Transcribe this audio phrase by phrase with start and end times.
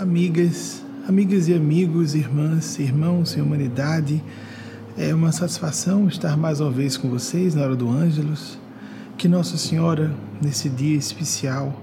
[0.00, 4.24] amigas, amigas e amigos, irmãs, irmãos e humanidade.
[4.96, 8.58] É uma satisfação estar mais uma vez com vocês na hora do Ângelos.
[9.18, 10.10] Que Nossa Senhora,
[10.40, 11.78] nesse dia especial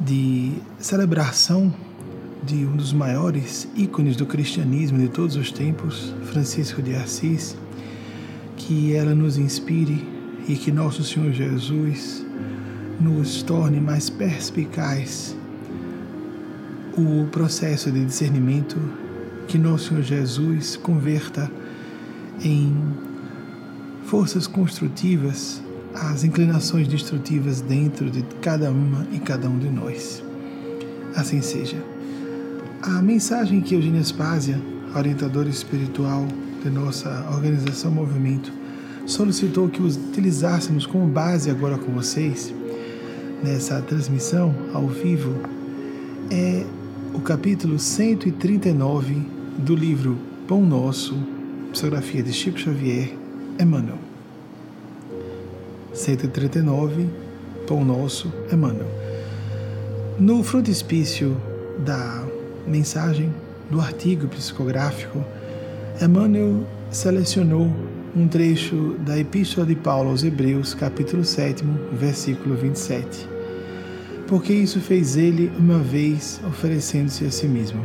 [0.00, 1.72] de celebração
[2.42, 7.56] de um dos maiores ícones do cristianismo de todos os tempos, Francisco de Assis,
[8.56, 10.04] que ela nos inspire
[10.48, 12.26] e que Nosso Senhor Jesus
[13.00, 15.36] nos torne mais perspicaz
[17.00, 18.76] o processo de discernimento
[19.48, 21.50] que nosso Senhor Jesus converta
[22.42, 22.76] em
[24.04, 25.62] forças construtivas
[25.94, 30.22] as inclinações destrutivas dentro de cada uma e cada um de nós.
[31.16, 31.76] Assim seja.
[32.82, 34.60] A mensagem que Eugênia Spásia,
[34.96, 36.26] orientadora espiritual
[36.62, 38.52] de nossa organização Movimento,
[39.06, 42.54] solicitou que utilizássemos como base agora com vocês,
[43.42, 45.34] nessa transmissão ao vivo,
[46.30, 46.64] é
[47.12, 49.22] o capítulo 139
[49.58, 51.16] do livro Pão Nosso,
[51.72, 53.12] psicografia de Chico Xavier,
[53.58, 53.98] Emmanuel.
[55.92, 57.08] 139,
[57.66, 58.88] Pão Nosso, Emmanuel.
[60.18, 61.36] No frontispício
[61.84, 62.24] da
[62.66, 63.32] mensagem
[63.68, 65.24] do artigo psicográfico,
[66.00, 67.72] Emmanuel selecionou
[68.14, 73.39] um trecho da Epístola de Paulo aos Hebreus, capítulo 7, versículo 27
[74.30, 77.84] porque isso fez ele uma vez oferecendo-se a si mesmo.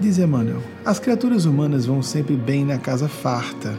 [0.00, 3.76] Diz Emmanuel: as criaturas humanas vão sempre bem na casa farta,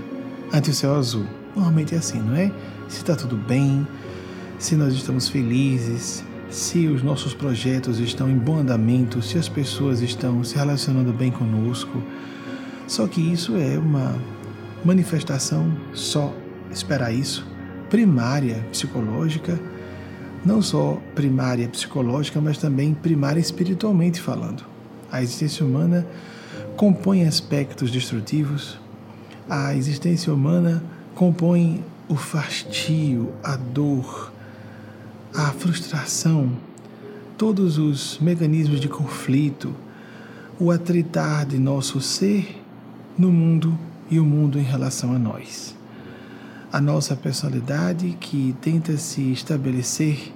[0.54, 1.26] ante o céu azul.
[1.56, 2.52] Normalmente é assim, não é?
[2.88, 3.88] Se está tudo bem,
[4.60, 10.00] se nós estamos felizes, se os nossos projetos estão em bom andamento, se as pessoas
[10.00, 12.04] estão se relacionando bem conosco.
[12.86, 14.16] Só que isso é uma
[14.86, 16.32] manifestação só,
[16.72, 17.48] esperar isso,
[17.90, 19.60] primária, psicológica
[20.46, 24.64] não só primária psicológica, mas também primária espiritualmente falando.
[25.12, 26.06] A existência humana
[26.76, 28.78] compõe aspectos destrutivos,
[29.50, 30.84] a existência humana
[31.16, 34.34] compõe o fastio, a dor,
[35.34, 36.52] a frustração,
[37.38, 39.74] todos os mecanismos de conflito,
[40.60, 42.62] o atritar de nosso ser
[43.18, 43.78] no mundo
[44.10, 45.73] e o mundo em relação a nós
[46.74, 50.34] a nossa personalidade que tenta se estabelecer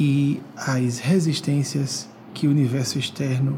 [0.00, 3.56] e as resistências que o universo externo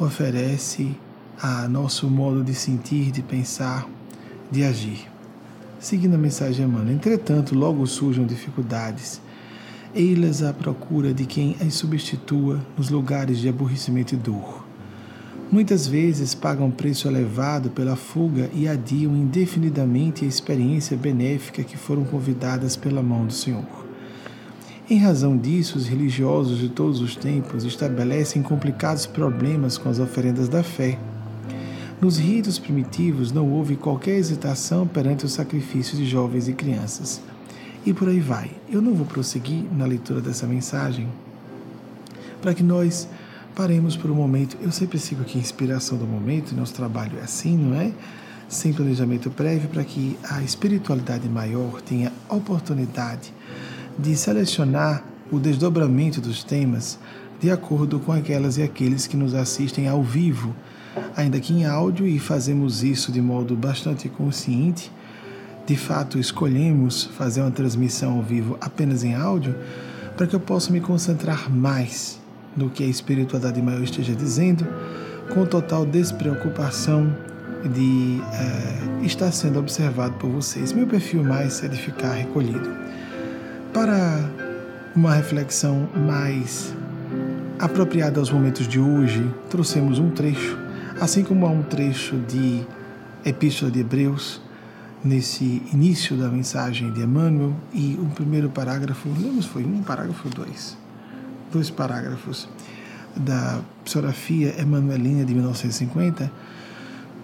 [0.00, 0.96] oferece
[1.38, 3.86] a nosso modo de sentir, de pensar,
[4.50, 5.06] de agir.
[5.78, 9.20] Seguindo a mensagem Emmanuel, entretanto, logo surjam dificuldades,
[9.94, 14.61] eilas à procura de quem as substitua nos lugares de aborrecimento e dor
[15.52, 22.04] muitas vezes pagam preço elevado pela fuga e adiam indefinidamente a experiência benéfica que foram
[22.04, 23.62] convidadas pela mão do Senhor.
[24.88, 30.48] Em razão disso, os religiosos de todos os tempos estabelecem complicados problemas com as oferendas
[30.48, 30.98] da fé.
[32.00, 37.20] Nos ritos primitivos não houve qualquer hesitação perante o sacrifício de jovens e crianças.
[37.84, 38.50] E por aí vai.
[38.70, 41.06] Eu não vou prosseguir na leitura dessa mensagem
[42.40, 43.08] para que nós
[43.54, 44.56] Paremos por um momento.
[44.62, 47.92] Eu sempre sigo aqui a inspiração do momento, nosso trabalho é assim, não é?
[48.48, 53.32] Sem planejamento prévio, para que a espiritualidade maior tenha oportunidade
[53.98, 56.98] de selecionar o desdobramento dos temas
[57.40, 60.54] de acordo com aquelas e aqueles que nos assistem ao vivo,
[61.14, 64.90] ainda que em áudio, e fazemos isso de modo bastante consciente.
[65.66, 69.54] De fato, escolhemos fazer uma transmissão ao vivo apenas em áudio
[70.16, 72.21] para que eu possa me concentrar mais
[72.56, 74.66] do que a espiritualidade maior esteja dizendo,
[75.32, 77.14] com total despreocupação
[77.64, 80.72] de é, estar sendo observado por vocês.
[80.72, 82.68] Meu perfil mais é de ficar recolhido.
[83.72, 84.18] Para
[84.94, 86.74] uma reflexão mais
[87.58, 90.58] apropriada aos momentos de hoje, trouxemos um trecho,
[91.00, 92.62] assim como há um trecho de
[93.24, 94.40] Epístola de Hebreus,
[95.04, 100.76] nesse início da mensagem de Emmanuel, e o primeiro parágrafo, lembra foi um parágrafo dois?
[101.52, 102.48] Dois parágrafos
[103.14, 106.32] da psicografia Emanuelina de 1950,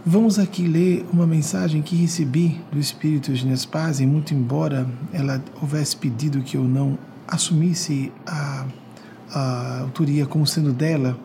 [0.05, 5.97] vamos aqui ler uma mensagem que recebi do Espírito de Nespase, muito embora ela houvesse
[5.97, 8.67] pedido que eu não assumisse a,
[9.33, 11.19] a autoria como sendo dela,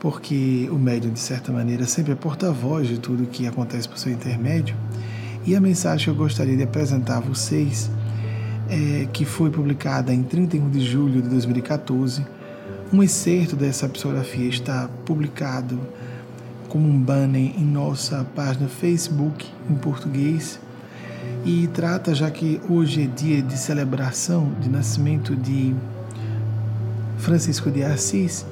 [0.00, 4.12] porque o médium, de certa maneira, sempre é porta-voz de tudo que acontece por seu
[4.12, 4.76] intermédio.
[5.44, 7.90] E a mensagem que eu gostaria de apresentar a vocês
[8.68, 12.26] é, que foi publicada em 31 de julho de 2014.
[12.92, 15.78] Um excerto dessa psicografia está publicado
[16.68, 20.60] como um banner em nossa página Facebook em português
[21.44, 25.74] e trata, já que hoje é dia de celebração de nascimento de
[27.18, 28.44] Francisco de Assis,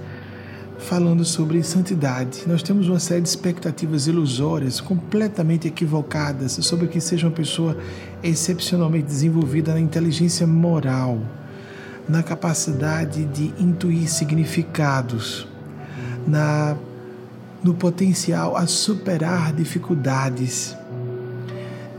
[0.79, 2.45] falando sobre santidade.
[2.47, 7.77] Nós temos uma série de expectativas ilusórias, completamente equivocadas, sobre que seja uma pessoa
[8.25, 11.21] excepcionalmente desenvolvida na inteligência moral,
[12.09, 15.47] na capacidade de intuir significados,
[16.27, 16.77] na
[17.63, 20.77] no potencial a superar dificuldades,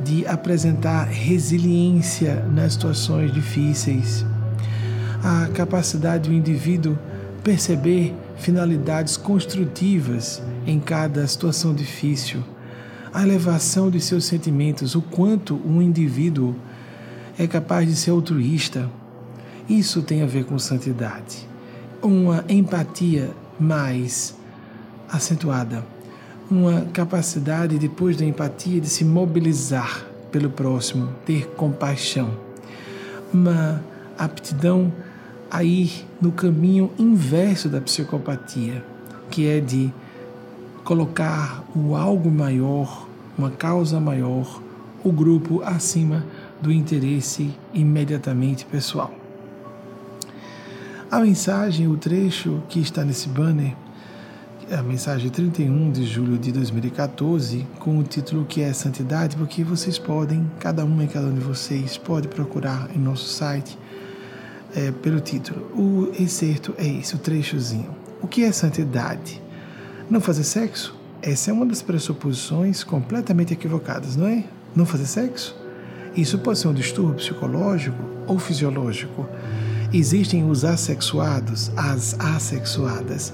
[0.03, 4.23] de apresentar resiliência nas situações difíceis,
[5.23, 6.95] a capacidade do indivíduo
[7.43, 12.43] perceber finalidades construtivas em cada situação difícil,
[13.15, 16.53] a elevação de seus sentimentos, o quanto um indivíduo
[17.39, 18.91] é capaz de ser altruísta.
[19.69, 21.47] Isso tem a ver com santidade.
[22.03, 24.35] Uma empatia mais
[25.09, 25.85] acentuada,
[26.51, 32.37] uma capacidade depois da empatia de se mobilizar pelo próximo, ter compaixão,
[33.33, 33.81] uma
[34.17, 34.91] aptidão
[35.49, 38.83] a ir no caminho inverso da psicopatia,
[39.31, 39.89] que é de
[40.85, 43.04] colocar o algo maior,
[43.37, 44.61] uma causa maior,
[45.03, 46.25] o grupo acima
[46.61, 49.13] do interesse imediatamente pessoal.
[51.11, 53.75] A mensagem, o trecho que está nesse banner,
[54.71, 59.99] a mensagem 31 de julho de 2014, com o título que é Santidade, porque vocês
[59.99, 63.77] podem, cada uma e cada um de vocês, pode procurar em nosso site
[64.75, 65.61] é, pelo título.
[65.75, 67.95] O excerto é esse, o trechozinho.
[68.21, 69.39] O que é santidade?
[70.09, 70.94] Não fazer sexo?
[71.25, 74.43] Essa é uma das pressuposições completamente equivocadas, não é?
[74.75, 75.55] Não fazer sexo?
[76.15, 79.27] Isso pode ser um distúrbio psicológico ou fisiológico.
[79.91, 83.33] Existem os assexuados, as assexuadas,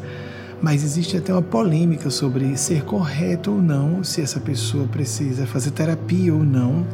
[0.62, 5.72] mas existe até uma polêmica sobre ser correto ou não, se essa pessoa precisa fazer
[5.72, 6.86] terapia ou não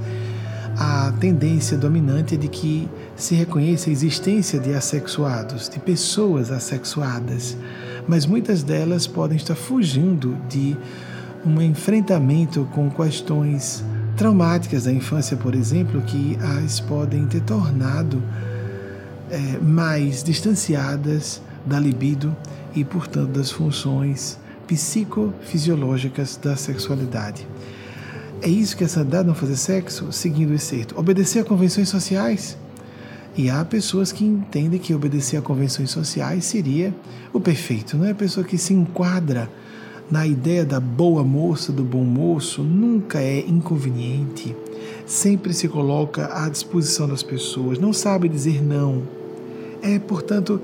[0.79, 7.57] a tendência dominante é de que se reconheça a existência de assexuados, de pessoas assexuadas,
[8.07, 10.75] mas muitas delas podem estar fugindo de
[11.45, 13.83] um enfrentamento com questões
[14.15, 18.21] traumáticas da infância, por exemplo, que as podem ter tornado
[19.29, 22.35] é, mais distanciadas da libido
[22.75, 27.47] e, portanto, das funções psicofisiológicas da sexualidade.
[28.41, 30.11] É isso que é santidade, não fazer sexo?
[30.11, 30.99] Seguindo o excerto.
[30.99, 32.57] Obedecer a convenções sociais.
[33.37, 36.93] E há pessoas que entendem que obedecer a convenções sociais seria
[37.31, 38.11] o perfeito, não é?
[38.11, 39.49] A pessoa que se enquadra
[40.09, 44.55] na ideia da boa moça, do bom moço, nunca é inconveniente,
[45.05, 49.03] sempre se coloca à disposição das pessoas, não sabe dizer não.
[49.83, 50.59] É, portanto,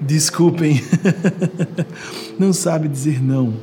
[0.00, 0.82] desculpem,
[2.38, 3.54] não sabe dizer não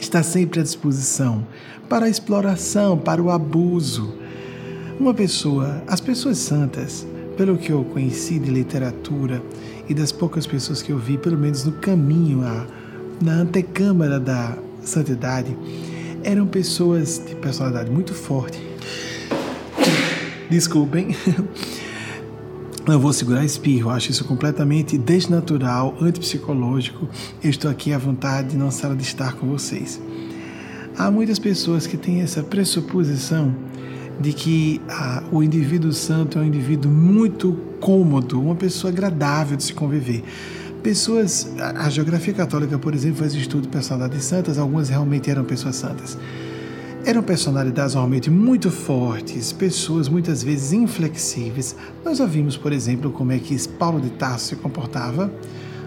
[0.00, 1.46] está sempre à disposição
[1.88, 4.14] para a exploração, para o abuso.
[5.00, 7.06] Uma pessoa, as pessoas santas,
[7.36, 9.40] pelo que eu conheci de literatura
[9.88, 12.66] e das poucas pessoas que eu vi, pelo menos no caminho a,
[13.22, 15.56] na antecâmara da santidade,
[16.24, 18.60] eram pessoas de personalidade muito forte.
[20.50, 21.14] Desculpem.
[22.84, 27.06] Não vou segurar espirro, acho isso completamente desnatural, antipsicológico.
[27.40, 30.00] Eu estou aqui à vontade, não sala de estar com vocês.
[30.96, 33.54] Há muitas pessoas que têm essa pressuposição
[34.20, 39.64] de que ah, o indivíduo santo é um indivíduo muito cômodo, uma pessoa agradável de
[39.64, 40.24] se conviver.
[40.82, 45.76] Pessoas, a geografia católica, por exemplo, faz estudo de personalidades santas, algumas realmente eram pessoas
[45.76, 46.16] santas.
[47.04, 51.74] Eram personalidades normalmente muito fortes, pessoas muitas vezes inflexíveis.
[52.04, 55.32] Nós ouvimos, por exemplo, como é que Paulo de Tarso se comportava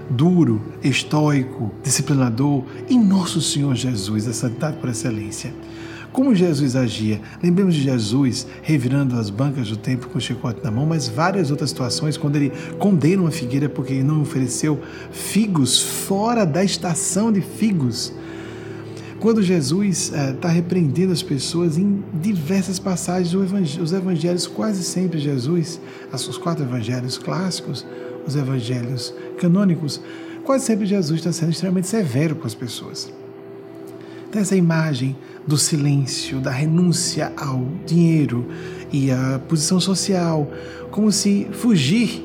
[0.10, 5.54] duro, estoico, disciplinador, e nosso Senhor Jesus, a santidade por excelência.
[6.12, 7.22] Como Jesus agia?
[7.42, 11.52] Lembremos de Jesus revirando as bancas do templo com o chicote na mão, mas várias
[11.52, 17.32] outras situações, quando ele condena uma figueira porque ele não ofereceu figos fora da estação
[17.32, 18.14] de figos.
[19.22, 23.34] Quando Jesus está eh, repreendendo as pessoas em diversas passagens,
[23.80, 25.80] os evangelhos, quase sempre Jesus,
[26.12, 27.86] os quatro evangelhos clássicos,
[28.26, 30.02] os evangelhos canônicos,
[30.44, 33.14] quase sempre Jesus está sendo extremamente severo com as pessoas.
[34.28, 38.48] Então, essa imagem do silêncio, da renúncia ao dinheiro
[38.92, 40.52] e à posição social,
[40.92, 42.24] como se fugir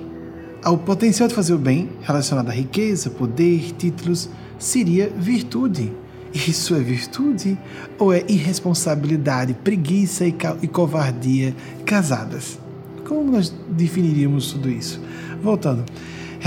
[0.62, 5.92] ao potencial de fazer o bem relacionado à riqueza, poder, títulos, seria virtude.
[6.34, 7.56] Isso é virtude
[7.98, 11.54] ou é irresponsabilidade, preguiça e, e covardia
[11.84, 12.58] casadas?
[13.06, 15.00] Como nós definiríamos tudo isso?
[15.42, 15.84] Voltando,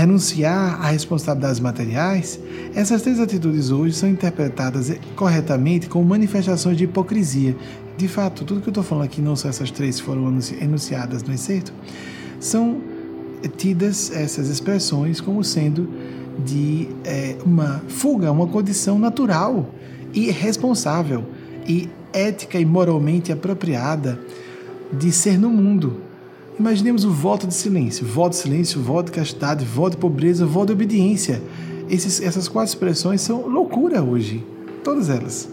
[0.00, 2.40] renunciar a responsabilidades materiais,
[2.74, 7.54] essas três atitudes hoje são interpretadas corretamente como manifestações de hipocrisia.
[7.98, 11.34] De fato, tudo que eu estou falando aqui, não só essas três foram enunciadas no
[11.34, 11.70] excerto,
[12.38, 12.80] são
[13.58, 15.86] tidas essas expressões como sendo
[16.46, 19.68] de é, uma fuga, uma condição natural
[20.14, 21.26] e responsável
[21.66, 24.18] e ética e moralmente apropriada
[24.90, 26.09] de ser no mundo.
[26.60, 30.66] Imaginemos o voto de silêncio, voto de silêncio, voto de castidade, voto de pobreza, voto
[30.66, 31.40] de obediência.
[31.88, 34.44] Esses, essas quatro expressões são loucura hoje,
[34.84, 35.48] todas elas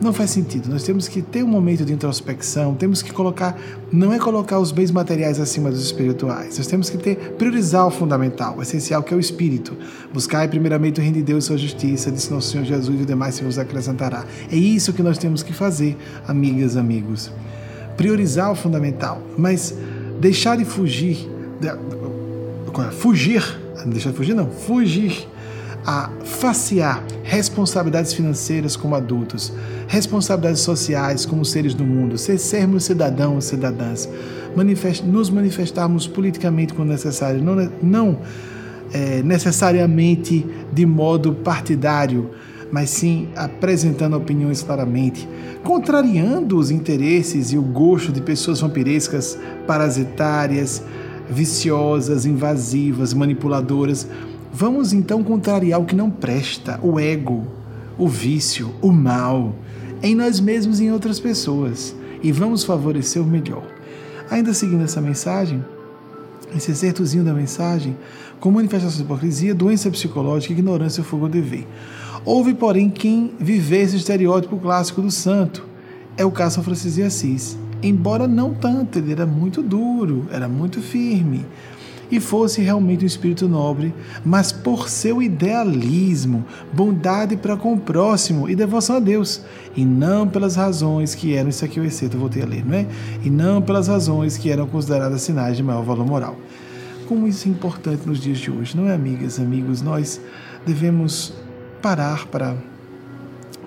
[0.00, 0.70] não faz sentido.
[0.70, 3.60] Nós temos que ter um momento de introspecção, temos que colocar,
[3.92, 6.56] não é colocar os bens materiais acima dos espirituais.
[6.56, 9.76] Nós temos que ter priorizar o fundamental, o essencial que é o espírito.
[10.10, 13.04] Buscar primeiramente o reino de Deus e sua justiça, disse nosso Senhor Jesus, e o
[13.04, 14.24] demais se vos acrescentará.
[14.50, 17.30] É isso que nós temos que fazer, amigas, amigos.
[17.94, 19.74] Priorizar o fundamental, mas
[20.20, 21.28] deixar de fugir,
[22.92, 23.42] fugir,
[23.78, 25.26] não deixar de fugir não, fugir
[25.86, 29.52] a facear responsabilidades financeiras como adultos,
[29.88, 34.08] responsabilidades sociais como seres do mundo, ser, sermos cidadãos, cidadãs,
[34.54, 38.18] manifest, nos manifestarmos politicamente quando necessário, não, não
[38.92, 42.30] é, necessariamente de modo partidário,
[42.72, 45.28] mas sim apresentando opiniões claramente,
[45.64, 50.82] contrariando os interesses e o gosto de pessoas vampirescas, parasitárias,
[51.28, 54.08] viciosas, invasivas, manipuladoras,
[54.52, 57.46] Vamos então contrariar o que não presta, o ego,
[57.96, 59.54] o vício, o mal,
[60.02, 63.62] em nós mesmos e em outras pessoas, e vamos favorecer o melhor.
[64.28, 65.64] Ainda seguindo essa mensagem,
[66.54, 67.96] esse excertozinho da mensagem,
[68.40, 71.68] com manifestação de hipocrisia, doença psicológica, ignorância, fogo de ver.
[72.24, 75.66] Houve, porém, quem vivesse o estereótipo clássico do santo.
[76.16, 77.56] É o caso de São Francisco de Assis.
[77.82, 81.46] Embora não tanto, ele era muito duro, era muito firme,
[82.10, 88.50] e fosse realmente um espírito nobre, mas por seu idealismo, bondade para com o próximo
[88.50, 89.40] e devoção a Deus,
[89.74, 92.74] e não pelas razões que eram, isso aqui eu exceto, eu voltei a ler, não
[92.74, 92.86] é?
[93.24, 96.36] E não pelas razões que eram consideradas sinais de maior valor moral.
[97.06, 99.80] Como isso é importante nos dias de hoje, não é, amigas, amigos?
[99.80, 100.20] Nós
[100.66, 101.32] devemos
[101.80, 102.56] parar para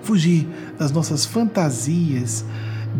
[0.02, 0.46] fugir
[0.78, 2.44] das nossas fantasias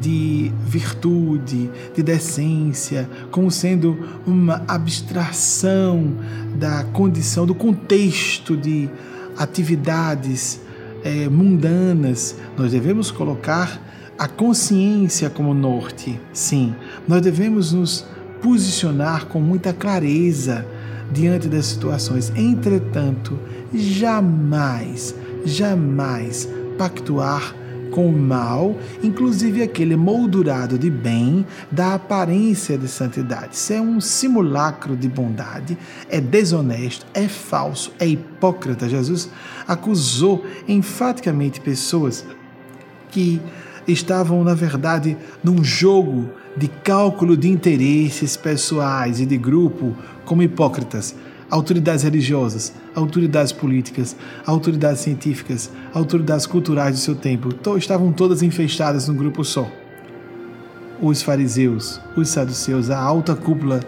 [0.01, 6.17] de virtude, de decência, como sendo uma abstração
[6.57, 8.91] da condição, do contexto de
[9.37, 10.61] atividades
[11.05, 12.37] é, mundanas.
[12.57, 13.81] Nós devemos colocar
[14.19, 16.75] a consciência como norte, sim.
[17.07, 18.05] Nós devemos nos
[18.43, 20.67] posicionar com muita clareza
[21.15, 22.33] diante das situações.
[22.37, 23.39] Entretanto,
[23.73, 25.15] jamais,
[25.47, 27.55] jamais pactuar
[27.93, 33.55] com o mal, inclusive aquele moldurado de bem, da aparência de santidade.
[33.55, 35.79] Isso é um simulacro de bondade,
[36.11, 38.89] é desonesto, é falso, é hipócrita.
[38.89, 39.31] Jesus
[39.69, 42.27] acusou enfaticamente pessoas
[43.13, 43.41] que
[43.87, 51.15] estavam, na verdade, num jogo de cálculo de interesses pessoais e de grupo como hipócritas
[51.51, 59.15] autoridades religiosas, autoridades políticas, autoridades científicas, autoridades culturais do seu tempo, estavam todas infestadas num
[59.15, 59.71] grupo só.
[61.01, 63.81] Os fariseus, os saduceus, a alta cúpula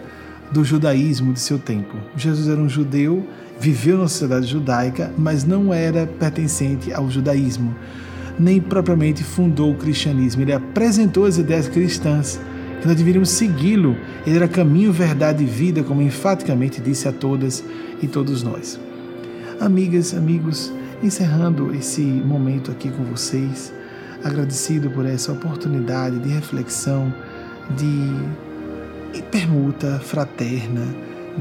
[0.51, 1.97] do judaísmo de seu tempo.
[2.15, 3.27] Jesus era um judeu,
[3.59, 7.75] viveu na sociedade judaica, mas não era pertencente ao judaísmo,
[8.39, 10.41] nem propriamente fundou o cristianismo.
[10.41, 12.39] Ele apresentou as ideias cristãs
[12.81, 13.97] que nós deveríamos segui-lo.
[14.25, 17.63] Ele era caminho, verdade e vida, como enfaticamente disse a todas
[18.01, 18.79] e todos nós.
[19.59, 23.73] Amigas, amigos, encerrando esse momento aqui com vocês,
[24.23, 27.13] agradecido por essa oportunidade de reflexão,
[27.75, 30.85] de permuta fraterna,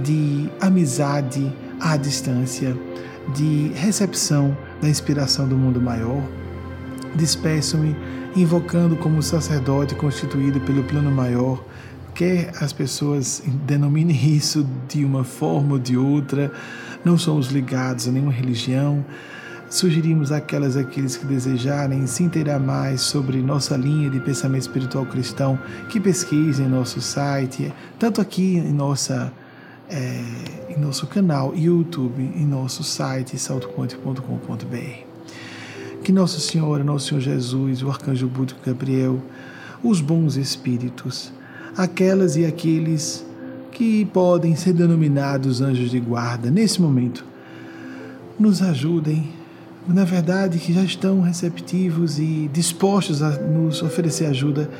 [0.02, 2.76] de amizade à distância,
[3.34, 6.22] de recepção da inspiração do mundo maior.
[7.14, 7.96] Despeço-me
[8.36, 11.64] invocando como sacerdote constituído pelo plano maior,
[12.14, 16.52] quer as pessoas denominem isso de uma forma ou de outra,
[17.04, 19.04] não somos ligados a nenhuma religião.
[19.68, 25.58] Sugerimos àquelas aqueles que desejarem se inteirar mais sobre nossa linha de pensamento espiritual cristão
[25.88, 29.32] que pesquisem em nosso site, tanto aqui em nossa
[29.88, 30.20] é,
[30.68, 35.05] em nosso canal YouTube, em nosso site saltoquântico.com.br
[36.06, 39.20] que Nosso Senhor, Nosso Senhor Jesus, o Arcanjo Búdico Gabriel,
[39.82, 41.32] os bons espíritos,
[41.76, 43.26] aquelas e aqueles
[43.72, 47.24] que podem ser denominados anjos de guarda nesse momento,
[48.38, 49.30] nos ajudem,
[49.88, 54.70] na verdade, que já estão receptivos e dispostos a nos oferecer ajuda,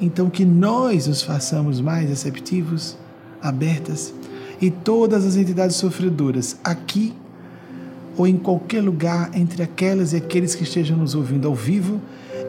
[0.00, 2.98] então que nós nos façamos mais receptivos,
[3.40, 4.12] abertas,
[4.60, 7.14] e todas as entidades sofredoras aqui
[8.16, 12.00] ou em qualquer lugar entre aquelas e aqueles que estejam nos ouvindo ao vivo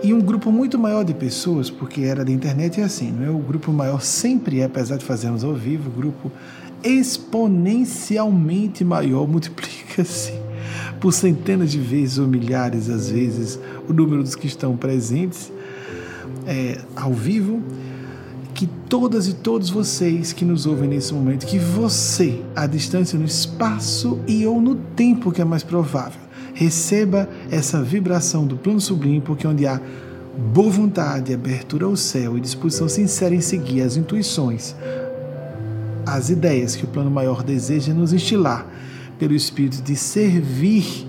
[0.04, 3.30] e um grupo muito maior de pessoas, porque era da internet é assim, não é?
[3.30, 6.32] O grupo maior sempre é, apesar de fazermos ao vivo, o grupo
[6.84, 10.34] exponencialmente maior multiplica multiplica-se
[11.00, 15.52] por centenas de vezes ou milhares, às vezes, o número dos que estão presentes
[16.46, 17.62] é, ao vivo.
[18.56, 23.26] Que todas e todos vocês que nos ouvem nesse momento, que você, à distância, no
[23.26, 26.22] espaço e ou no tempo que é mais provável,
[26.54, 29.80] receba essa vibração do plano sublime, porque onde há
[30.54, 34.74] boa vontade, abertura ao céu e disposição sincera em seguir as intuições,
[36.06, 38.66] as ideias que o plano maior deseja nos instilar
[39.20, 41.08] pelo espírito de servir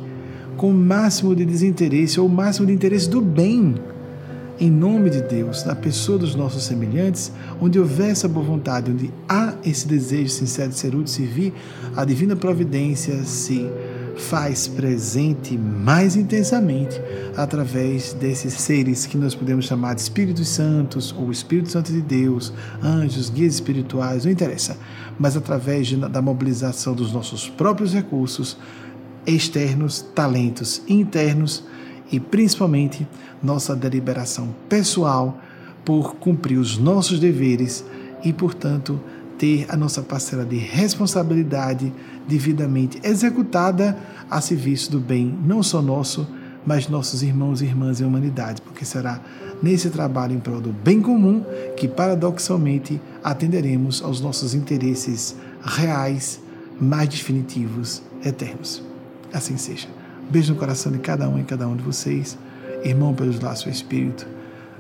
[0.57, 3.75] com o máximo de desinteresse ou o máximo de interesse do bem,
[4.59, 9.13] em nome de Deus, na pessoa dos nossos semelhantes, onde houver essa boa vontade, onde
[9.29, 11.55] há esse desejo sincero de ser útil, de servir,
[11.95, 13.71] a divina providência se
[14.17, 16.99] faz presente mais intensamente
[17.37, 22.53] através desses seres que nós podemos chamar de Espíritos Santos ou Espírito Santo de Deus,
[22.83, 24.79] anjos, guias espirituais, não interessa,
[25.19, 28.57] mas através de, da mobilização dos nossos próprios recursos
[29.27, 31.65] externos, talentos internos
[32.11, 33.07] e principalmente
[33.43, 35.41] nossa deliberação pessoal
[35.85, 37.85] por cumprir os nossos deveres
[38.25, 39.01] e, portanto,
[39.39, 41.93] ter a nossa parcela de responsabilidade
[42.27, 43.97] devidamente executada
[44.31, 46.27] a serviço do bem, não só nosso,
[46.67, 49.21] mas nossos irmãos e irmãs em humanidade, porque será
[49.63, 51.45] nesse trabalho em prol do bem comum
[51.77, 56.41] que, paradoxalmente, atenderemos aos nossos interesses reais,
[56.81, 58.83] mais definitivos, eternos.
[59.33, 59.89] Assim seja.
[60.29, 62.37] Beijo no coração de cada um e cada um de vocês.
[62.85, 64.27] Irmão pelos laços do Espírito,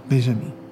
[0.09, 0.66] Benjamin.